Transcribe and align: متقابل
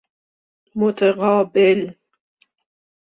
متقابل 0.75 1.95